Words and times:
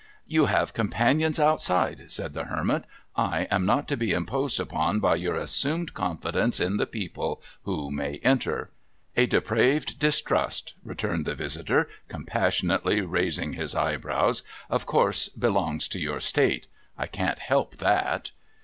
'You 0.35 0.47
have 0.47 0.73
companions 0.73 1.39
outside,' 1.39 2.11
said 2.11 2.33
the 2.33 2.45
Hermit.' 2.45 2.85
I 3.35 3.41
am 3.51 3.67
not 3.67 3.87
to 3.89 3.95
be 3.95 4.13
imposed 4.13 4.59
upon 4.59 4.99
by 4.99 5.13
your 5.15 5.35
assumed 5.35 5.93
confidence 5.93 6.59
in 6.59 6.77
the 6.77 6.87
people 6.87 7.39
who 7.65 7.91
may 7.91 8.19
enter.'' 8.23 8.71
A 9.15 9.27
depraved 9.27 9.99
distrust,' 9.99 10.73
returned 10.83 11.25
the 11.25 11.35
visitor, 11.35 11.87
compassionately 12.07 13.01
raising 13.01 13.53
his 13.53 13.75
eyebrows,' 13.75 14.41
of 14.71 14.87
course 14.87 15.29
belongs 15.29 15.87
to 15.89 15.99
your 15.99 16.19
state. 16.19 16.65
I 16.97 17.05
can't 17.05 17.37
help 17.37 17.77
that.' 17.77 18.31